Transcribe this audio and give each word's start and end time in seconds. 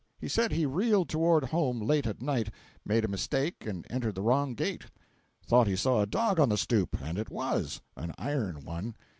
He 0.19 0.27
said 0.27 0.51
he 0.51 0.65
reeled 0.65 1.09
toward 1.09 1.43
home 1.43 1.79
late 1.79 2.07
at 2.07 2.23
night; 2.23 2.49
made 2.83 3.05
a 3.05 3.07
mistake 3.07 3.67
and 3.67 3.85
entered 3.87 4.15
the 4.15 4.23
wrong 4.23 4.55
gate; 4.55 4.85
thought 5.45 5.67
he 5.67 5.75
saw 5.75 6.01
a 6.01 6.07
dog 6.07 6.39
on 6.39 6.49
the 6.49 6.57
stoop; 6.57 6.99
and 6.99 7.19
it 7.19 7.29
was—an 7.29 8.11
iron 8.17 8.65
one. 8.65 8.95